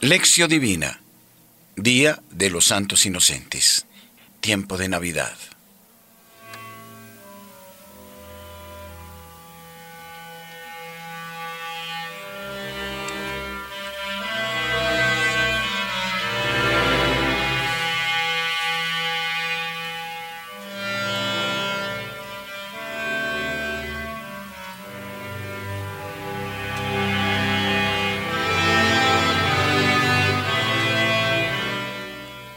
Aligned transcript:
Lección 0.00 0.48
Divina, 0.48 1.00
Día 1.74 2.22
de 2.30 2.50
los 2.50 2.66
Santos 2.66 3.04
Inocentes, 3.04 3.84
tiempo 4.40 4.76
de 4.76 4.88
Navidad. 4.88 5.36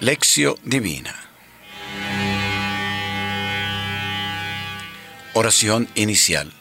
Lección 0.01 0.55
Divina. 0.63 1.15
Oración 5.35 5.87
inicial. 5.93 6.51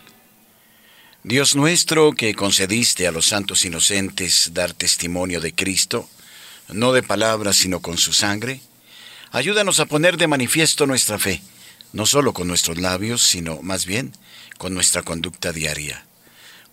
Dios 1.23 1.57
nuestro 1.57 2.13
que 2.13 2.35
concediste 2.35 3.07
a 3.07 3.13
los 3.13 3.25
santos 3.25 3.65
inocentes 3.65 4.51
dar 4.53 4.75
testimonio 4.75 5.41
de 5.41 5.55
Cristo, 5.55 6.07
no 6.69 6.93
de 6.93 7.03
palabras 7.03 7.57
sino 7.57 7.81
con 7.81 7.97
su 7.97 8.13
sangre, 8.13 8.61
ayúdanos 9.33 9.81
a 9.81 9.87
poner 9.87 10.19
de 10.19 10.27
manifiesto 10.27 10.87
nuestra 10.87 11.19
fe, 11.19 11.41
no 11.95 12.05
solo 12.05 12.35
con 12.35 12.47
nuestros 12.47 12.77
labios, 12.77 13.23
sino 13.23 13.63
más 13.63 13.87
bien 13.87 14.13
con 14.59 14.75
nuestra 14.75 15.01
conducta 15.01 15.51
diaria. 15.51 16.05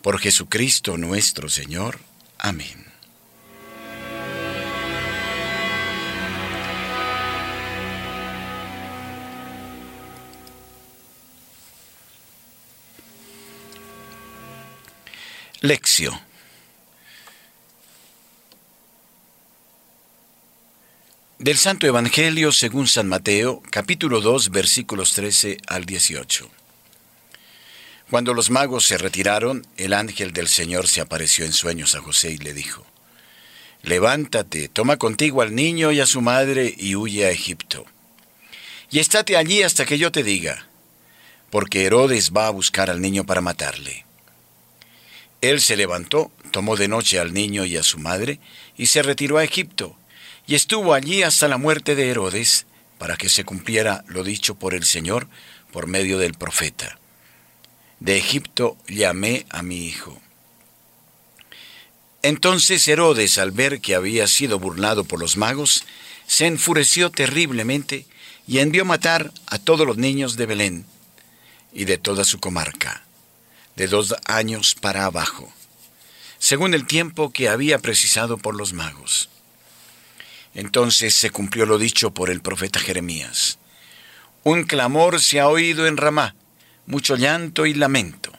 Por 0.01 0.19
Jesucristo 0.19 0.97
nuestro 0.97 1.47
Señor. 1.47 2.01
Amén. 2.37 2.96
Lección. 15.61 16.13
Del 21.39 21.57
Santo 21.57 21.87
Evangelio 21.87 22.51
según 22.51 22.87
San 22.87 23.07
Mateo, 23.07 23.63
capítulo 23.71 24.21
2, 24.21 24.51
versículos 24.51 25.13
13 25.13 25.57
al 25.65 25.85
18. 25.85 26.47
Cuando 28.11 28.35
los 28.35 28.51
magos 28.51 28.85
se 28.85 28.99
retiraron, 28.99 29.65
el 29.77 29.93
ángel 29.93 30.31
del 30.31 30.47
Señor 30.47 30.87
se 30.87 31.01
apareció 31.01 31.43
en 31.43 31.53
sueños 31.53 31.95
a 31.95 32.01
José 32.01 32.29
y 32.29 32.37
le 32.37 32.53
dijo, 32.53 32.85
Levántate, 33.81 34.67
toma 34.67 34.97
contigo 34.97 35.41
al 35.41 35.55
niño 35.55 35.91
y 35.91 35.99
a 35.99 36.05
su 36.05 36.21
madre 36.21 36.71
y 36.77 36.95
huye 36.95 37.25
a 37.25 37.31
Egipto. 37.31 37.87
Y 38.91 38.99
estate 38.99 39.35
allí 39.35 39.63
hasta 39.63 39.85
que 39.85 39.97
yo 39.97 40.11
te 40.11 40.21
diga, 40.21 40.67
porque 41.49 41.85
Herodes 41.85 42.31
va 42.31 42.45
a 42.45 42.51
buscar 42.51 42.91
al 42.91 43.01
niño 43.01 43.25
para 43.25 43.41
matarle. 43.41 44.06
Él 45.41 45.61
se 45.61 45.77
levantó, 45.77 46.31
tomó 46.51 46.75
de 46.75 46.87
noche 46.87 47.19
al 47.19 47.33
niño 47.33 47.65
y 47.65 47.77
a 47.77 47.83
su 47.83 47.99
madre, 47.99 48.39
y 48.75 48.87
se 48.87 49.03
retiró 49.03 49.37
a 49.37 49.43
Egipto, 49.43 49.95
y 50.47 50.55
estuvo 50.55 50.93
allí 50.93 51.23
hasta 51.23 51.47
la 51.47 51.57
muerte 51.57 51.95
de 51.95 52.09
Herodes, 52.09 52.65
para 52.97 53.17
que 53.17 53.29
se 53.29 53.43
cumpliera 53.43 54.03
lo 54.07 54.23
dicho 54.23 54.55
por 54.55 54.73
el 54.73 54.83
Señor 54.83 55.27
por 55.71 55.85
medio 55.85 56.17
del 56.17 56.33
profeta. 56.33 56.97
De 57.99 58.17
Egipto 58.17 58.77
llamé 58.87 59.45
a 59.49 59.61
mi 59.61 59.85
hijo. 59.85 60.19
Entonces 62.23 62.87
Herodes, 62.87 63.37
al 63.37 63.51
ver 63.51 63.79
que 63.79 63.93
había 63.93 64.27
sido 64.27 64.57
burlado 64.57 65.03
por 65.03 65.19
los 65.19 65.37
magos, 65.37 65.83
se 66.25 66.47
enfureció 66.47 67.11
terriblemente 67.11 68.05
y 68.47 68.59
envió 68.59 68.85
matar 68.85 69.31
a 69.45 69.59
todos 69.59 69.85
los 69.85 69.97
niños 69.97 70.35
de 70.35 70.45
Belén 70.47 70.85
y 71.73 71.85
de 71.85 71.97
toda 71.97 72.23
su 72.23 72.39
comarca 72.39 73.06
de 73.77 73.87
dos 73.87 74.15
años 74.25 74.73
para 74.73 75.05
abajo, 75.05 75.53
según 76.39 76.73
el 76.73 76.87
tiempo 76.87 77.31
que 77.31 77.47
había 77.47 77.77
precisado 77.77 78.37
por 78.37 78.55
los 78.55 78.73
magos. 78.73 79.29
Entonces 80.55 81.13
se 81.13 81.29
cumplió 81.29 81.67
lo 81.67 81.77
dicho 81.77 82.11
por 82.11 82.31
el 82.31 82.41
profeta 82.41 82.79
Jeremías. 82.79 83.59
Un 84.43 84.63
clamor 84.63 85.21
se 85.21 85.39
ha 85.39 85.47
oído 85.47 85.85
en 85.85 85.95
Ramá, 85.95 86.33
mucho 86.87 87.15
llanto 87.17 87.67
y 87.67 87.75
lamento. 87.75 88.33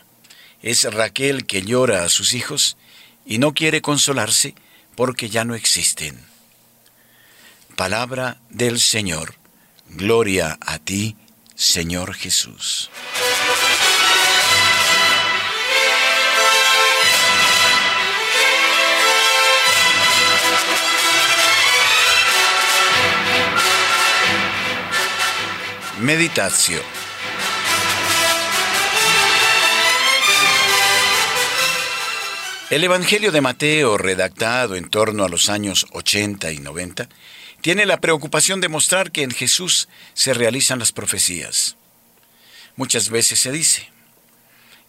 Es 0.61 0.83
Raquel 0.93 1.47
que 1.47 1.63
llora 1.63 2.03
a 2.03 2.09
sus 2.09 2.35
hijos 2.35 2.77
y 3.25 3.39
no 3.39 3.55
quiere 3.55 3.81
consolarse 3.81 4.57
porque 4.97 5.31
ya 5.31 5.45
no 5.45 5.55
existen. 5.55 6.21
Palabra 7.77 8.41
del 8.51 8.81
Señor. 8.81 9.37
Gloria 9.89 10.59
a 10.61 10.81
ti, 10.81 11.17
Señor 11.55 12.15
Jesús. 12.15 12.91
Meditación. 26.09 26.81
El 32.71 32.83
Evangelio 32.83 33.31
de 33.31 33.43
Mateo, 33.43 33.99
redactado 33.99 34.75
en 34.77 34.89
torno 34.89 35.25
a 35.25 35.29
los 35.29 35.51
años 35.51 35.85
80 35.93 36.51
y 36.53 36.61
90, 36.61 37.11
tiene 37.61 37.85
la 37.85 38.01
preocupación 38.01 38.63
de 38.63 38.71
mostrar 38.71 39.13
que 39.13 39.23
en 39.23 39.33
Jesús 39.33 39.91
se 40.15 40.33
realizan 40.33 40.79
las 40.79 40.93
profecías. 40.93 41.77
Muchas 42.77 43.11
veces 43.11 43.41
se 43.41 43.53
dice, 43.53 43.91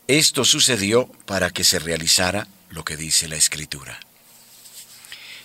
esto 0.08 0.46
sucedió 0.46 1.08
para 1.26 1.50
que 1.50 1.66
se 1.66 1.80
realizara 1.80 2.48
lo 2.70 2.86
que 2.86 2.96
dice 2.96 3.28
la 3.28 3.36
Escritura. 3.36 4.00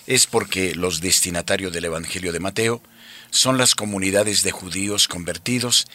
Es 0.07 0.25
porque 0.25 0.73
los 0.73 1.01
destinatarios 1.01 1.73
del 1.73 1.83
Evangelio 1.83 2.31
de 2.31 2.39
Mateo 2.39 2.81
son 3.29 3.57
las 3.57 3.75
comunidades 3.75 4.43
de 4.43 4.51
judíos 4.51 5.07
convertidos 5.07 5.87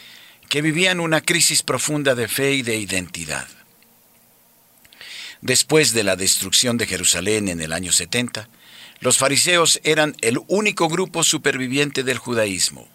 que 0.48 0.62
vivían 0.62 1.00
una 1.00 1.20
crisis 1.20 1.62
profunda 1.62 2.14
de 2.14 2.28
fe 2.28 2.52
y 2.52 2.62
de 2.62 2.76
identidad. 2.76 3.46
Después 5.40 5.92
de 5.92 6.04
la 6.04 6.16
destrucción 6.16 6.76
de 6.76 6.86
Jerusalén 6.86 7.48
en 7.48 7.60
el 7.60 7.72
año 7.72 7.92
70, 7.92 8.48
los 9.00 9.16
fariseos 9.16 9.80
eran 9.84 10.14
el 10.20 10.38
único 10.48 10.88
grupo 10.88 11.24
superviviente 11.24 12.02
del 12.02 12.18
judaísmo. 12.18 12.88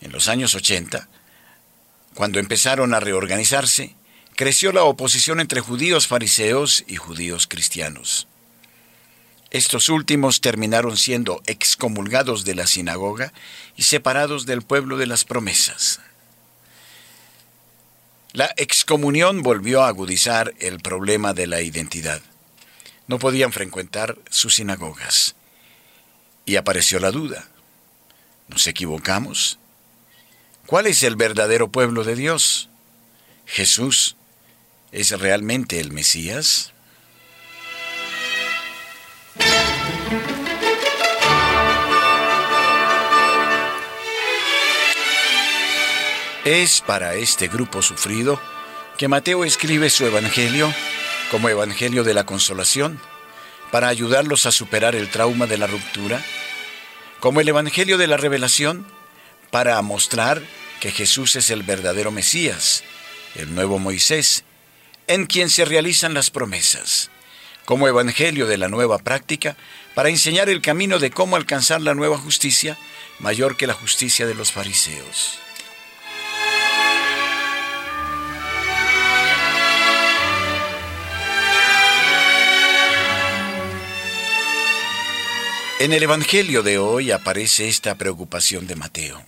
En 0.00 0.12
los 0.12 0.28
años 0.28 0.54
80, 0.54 1.08
cuando 2.14 2.38
empezaron 2.38 2.92
a 2.92 3.00
reorganizarse, 3.00 3.94
creció 4.36 4.72
la 4.72 4.84
oposición 4.84 5.40
entre 5.40 5.60
judíos 5.60 6.06
fariseos 6.06 6.84
y 6.86 6.96
judíos 6.96 7.46
cristianos. 7.46 8.28
Estos 9.50 9.88
últimos 9.88 10.42
terminaron 10.42 10.96
siendo 10.98 11.42
excomulgados 11.46 12.44
de 12.44 12.54
la 12.54 12.66
sinagoga 12.66 13.32
y 13.76 13.84
separados 13.84 14.44
del 14.44 14.62
pueblo 14.62 14.98
de 14.98 15.06
las 15.06 15.24
promesas. 15.24 16.00
La 18.32 18.52
excomunión 18.58 19.42
volvió 19.42 19.82
a 19.82 19.88
agudizar 19.88 20.52
el 20.58 20.80
problema 20.80 21.32
de 21.32 21.46
la 21.46 21.62
identidad. 21.62 22.20
No 23.06 23.18
podían 23.18 23.52
frecuentar 23.52 24.18
sus 24.28 24.56
sinagogas. 24.56 25.34
Y 26.44 26.56
apareció 26.56 27.00
la 27.00 27.10
duda. 27.10 27.48
¿Nos 28.48 28.66
equivocamos? 28.66 29.58
¿Cuál 30.66 30.86
es 30.86 31.02
el 31.02 31.16
verdadero 31.16 31.68
pueblo 31.68 32.04
de 32.04 32.16
Dios? 32.16 32.68
¿Jesús 33.46 34.16
es 34.92 35.18
realmente 35.18 35.80
el 35.80 35.92
Mesías? 35.92 36.74
Es 46.44 46.80
para 46.80 47.14
este 47.14 47.48
grupo 47.48 47.82
sufrido 47.82 48.40
que 48.96 49.06
Mateo 49.08 49.44
escribe 49.44 49.90
su 49.90 50.06
Evangelio 50.06 50.72
como 51.30 51.48
Evangelio 51.48 52.04
de 52.04 52.14
la 52.14 52.24
Consolación, 52.24 53.00
para 53.70 53.88
ayudarlos 53.88 54.46
a 54.46 54.52
superar 54.52 54.94
el 54.94 55.10
trauma 55.10 55.46
de 55.46 55.58
la 55.58 55.66
ruptura, 55.66 56.22
como 57.20 57.40
el 57.40 57.48
Evangelio 57.48 57.98
de 57.98 58.06
la 58.06 58.16
Revelación, 58.16 58.86
para 59.50 59.80
mostrar 59.82 60.42
que 60.80 60.90
Jesús 60.90 61.36
es 61.36 61.50
el 61.50 61.62
verdadero 61.62 62.10
Mesías, 62.10 62.82
el 63.34 63.54
nuevo 63.54 63.78
Moisés, 63.78 64.44
en 65.06 65.26
quien 65.26 65.50
se 65.50 65.64
realizan 65.64 66.14
las 66.14 66.30
promesas, 66.30 67.10
como 67.64 67.88
Evangelio 67.88 68.46
de 68.46 68.56
la 68.56 68.68
nueva 68.68 68.98
práctica, 68.98 69.56
para 69.98 70.10
enseñar 70.10 70.48
el 70.48 70.62
camino 70.62 71.00
de 71.00 71.10
cómo 71.10 71.34
alcanzar 71.34 71.80
la 71.80 71.92
nueva 71.92 72.16
justicia, 72.16 72.78
mayor 73.18 73.56
que 73.56 73.66
la 73.66 73.72
justicia 73.72 74.28
de 74.28 74.34
los 74.36 74.52
fariseos. 74.52 75.40
En 85.80 85.92
el 85.92 86.04
Evangelio 86.04 86.62
de 86.62 86.78
hoy 86.78 87.10
aparece 87.10 87.66
esta 87.68 87.96
preocupación 87.96 88.68
de 88.68 88.76
Mateo. 88.76 89.26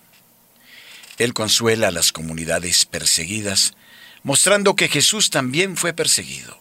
Él 1.19 1.34
consuela 1.34 1.88
a 1.88 1.90
las 1.90 2.12
comunidades 2.12 2.87
perseguidas, 2.87 3.75
mostrando 4.22 4.76
que 4.76 4.87
Jesús 4.87 5.31
también 5.31 5.76
fue 5.76 5.94
perseguido. 5.94 6.61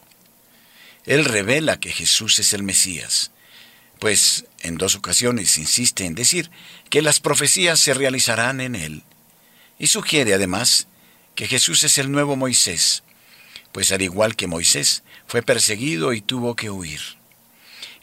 Él 1.06 1.24
revela 1.26 1.78
que 1.78 1.92
Jesús 1.92 2.40
es 2.40 2.52
el 2.54 2.64
Mesías, 2.64 3.30
pues 4.00 4.46
en 4.60 4.78
dos 4.78 4.96
ocasiones 4.96 5.58
insiste 5.58 6.06
en 6.06 6.16
decir 6.16 6.50
que 6.88 7.02
las 7.02 7.20
profecías 7.20 7.78
se 7.78 7.94
realizarán 7.94 8.60
en 8.60 8.74
él, 8.74 9.04
y 9.78 9.86
sugiere 9.86 10.34
además 10.34 10.88
que 11.36 11.46
Jesús 11.46 11.84
es 11.84 11.98
el 11.98 12.10
nuevo 12.10 12.34
Moisés, 12.34 13.04
pues 13.72 13.92
al 13.92 14.02
igual 14.02 14.34
que 14.34 14.48
Moisés, 14.48 15.04
fue 15.26 15.42
perseguido 15.42 16.12
y 16.12 16.20
tuvo 16.20 16.56
que 16.56 16.70
huir. 16.70 17.00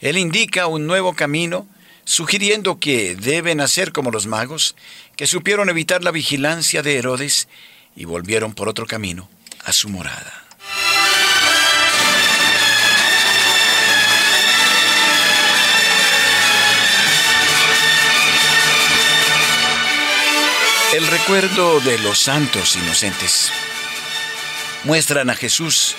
Él 0.00 0.16
indica 0.16 0.66
un 0.66 0.86
nuevo 0.86 1.14
camino 1.14 1.68
sugiriendo 2.04 2.78
que 2.78 3.16
deben 3.16 3.60
hacer 3.60 3.92
como 3.92 4.10
los 4.10 4.26
magos, 4.26 4.76
que 5.16 5.26
supieron 5.26 5.68
evitar 5.68 6.02
la 6.02 6.10
vigilancia 6.10 6.82
de 6.82 6.96
Herodes 6.96 7.48
y 7.96 8.06
volvieron 8.06 8.54
por 8.54 8.68
otro 8.68 8.86
camino 8.86 9.28
a 9.64 9.72
su 9.72 9.88
morada. 9.88 10.47
El 20.94 21.06
recuerdo 21.06 21.80
de 21.80 21.98
los 21.98 22.18
santos 22.18 22.76
inocentes 22.76 23.50
muestran 24.84 25.28
a 25.28 25.34
Jesús 25.34 25.94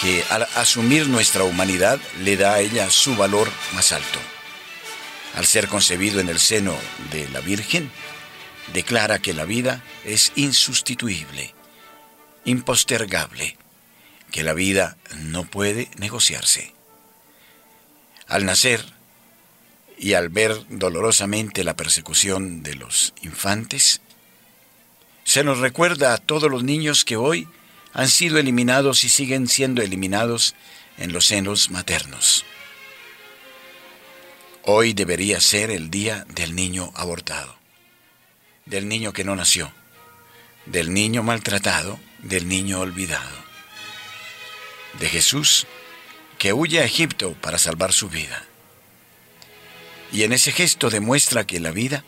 que 0.00 0.24
al 0.30 0.44
asumir 0.54 1.06
nuestra 1.06 1.44
humanidad 1.44 2.00
le 2.20 2.36
da 2.36 2.54
a 2.54 2.60
ella 2.60 2.90
su 2.90 3.14
valor 3.16 3.50
más 3.74 3.92
alto 3.92 4.18
al 5.36 5.44
ser 5.44 5.68
concebido 5.68 6.18
en 6.18 6.30
el 6.30 6.40
seno 6.40 6.74
de 7.12 7.28
la 7.28 7.40
Virgen, 7.40 7.90
declara 8.72 9.18
que 9.18 9.34
la 9.34 9.44
vida 9.44 9.84
es 10.04 10.32
insustituible, 10.34 11.54
impostergable, 12.46 13.58
que 14.30 14.42
la 14.42 14.54
vida 14.54 14.96
no 15.18 15.44
puede 15.44 15.90
negociarse. 15.98 16.72
Al 18.26 18.46
nacer 18.46 18.82
y 19.98 20.14
al 20.14 20.30
ver 20.30 20.56
dolorosamente 20.70 21.64
la 21.64 21.76
persecución 21.76 22.62
de 22.62 22.74
los 22.74 23.12
infantes, 23.20 24.00
se 25.26 25.42
nos 25.42 25.58
recuerda 25.58 26.14
a 26.14 26.18
todos 26.18 26.48
los 26.48 26.62
niños 26.62 27.04
que 27.04 27.16
hoy 27.16 27.48
han 27.92 28.08
sido 28.08 28.38
eliminados 28.38 29.02
y 29.02 29.08
siguen 29.08 29.48
siendo 29.48 29.82
eliminados 29.82 30.54
en 30.98 31.12
los 31.12 31.26
senos 31.26 31.68
maternos. 31.68 32.44
Hoy 34.62 34.94
debería 34.94 35.40
ser 35.40 35.72
el 35.72 35.90
día 35.90 36.24
del 36.28 36.54
niño 36.54 36.92
abortado, 36.94 37.56
del 38.66 38.86
niño 38.86 39.12
que 39.12 39.24
no 39.24 39.34
nació, 39.34 39.72
del 40.64 40.94
niño 40.94 41.24
maltratado, 41.24 41.98
del 42.20 42.46
niño 42.46 42.78
olvidado, 42.78 43.36
de 45.00 45.08
Jesús 45.08 45.66
que 46.38 46.52
huye 46.52 46.80
a 46.80 46.84
Egipto 46.84 47.32
para 47.40 47.58
salvar 47.58 47.92
su 47.92 48.08
vida. 48.08 48.44
Y 50.12 50.22
en 50.22 50.32
ese 50.32 50.52
gesto 50.52 50.88
demuestra 50.88 51.44
que 51.48 51.58
la 51.58 51.72
vida 51.72 52.04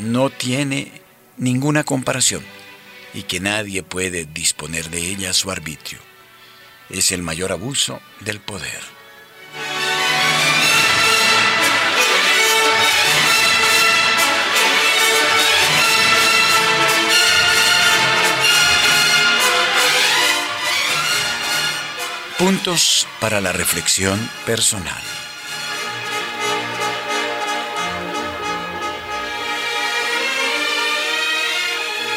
no 0.00 0.28
tiene 0.28 1.05
ninguna 1.36 1.84
comparación 1.84 2.44
y 3.14 3.22
que 3.22 3.40
nadie 3.40 3.82
puede 3.82 4.26
disponer 4.26 4.90
de 4.90 5.00
ella 5.00 5.30
a 5.30 5.34
su 5.34 5.50
arbitrio. 5.50 5.98
Es 6.90 7.12
el 7.12 7.22
mayor 7.22 7.52
abuso 7.52 8.00
del 8.20 8.40
poder. 8.40 8.80
Puntos 22.38 23.08
para 23.18 23.40
la 23.40 23.52
reflexión 23.52 24.30
personal. 24.44 25.02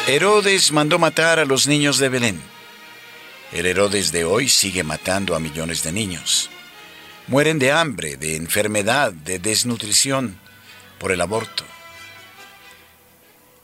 Herodes 0.06 0.72
mandó 0.72 0.98
matar 0.98 1.38
a 1.38 1.44
los 1.44 1.66
niños 1.66 1.98
de 1.98 2.08
Belén. 2.08 2.40
El 3.52 3.66
Herodes 3.66 4.12
de 4.12 4.24
hoy 4.24 4.48
sigue 4.48 4.82
matando 4.82 5.34
a 5.34 5.40
millones 5.40 5.82
de 5.82 5.92
niños. 5.92 6.50
Mueren 7.26 7.58
de 7.58 7.70
hambre, 7.70 8.16
de 8.16 8.36
enfermedad, 8.36 9.12
de 9.12 9.38
desnutrición, 9.38 10.38
por 10.98 11.12
el 11.12 11.20
aborto. 11.20 11.64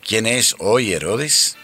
¿Quién 0.07 0.27
es 0.27 0.55
hoy 0.59 0.93
Herodes? 0.93 1.57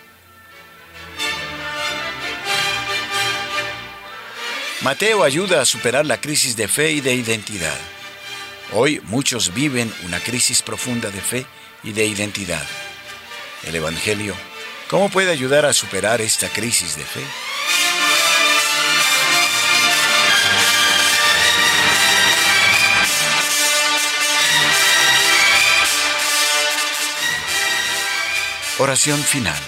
Mateo 4.81 5.23
ayuda 5.23 5.61
a 5.61 5.65
superar 5.65 6.05
la 6.07 6.21
crisis 6.21 6.57
de 6.57 6.67
fe 6.67 6.91
y 6.91 7.01
de 7.01 7.15
identidad. 7.15 7.79
Hoy 8.73 9.01
muchos 9.05 9.55
viven 9.55 9.93
una 10.05 10.19
crisis 10.19 10.61
profunda 10.63 11.11
de 11.11 11.21
fe 11.21 11.47
y 11.85 11.93
de 11.93 12.05
identidad. 12.05 12.67
El 13.65 13.77
Evangelio, 13.77 14.35
¿cómo 14.93 15.09
puede 15.09 15.33
ayudar 15.33 15.65
a 15.65 15.73
superar 15.73 16.21
esta 16.21 16.51
crisis 16.51 16.97
de 16.97 17.05
fe? 17.05 17.25
Oración 28.79 29.19
final. 29.25 29.59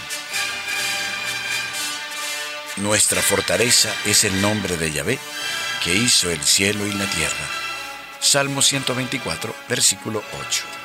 Nuestra 2.76 3.22
fortaleza 3.22 3.94
es 4.04 4.24
el 4.24 4.42
nombre 4.42 4.76
de 4.76 4.92
Yahvé, 4.92 5.18
que 5.82 5.94
hizo 5.94 6.30
el 6.30 6.42
cielo 6.44 6.86
y 6.86 6.92
la 6.92 7.06
tierra. 7.06 7.48
Salmo 8.20 8.60
124, 8.60 9.54
versículo 9.70 10.22
8. 10.46 10.83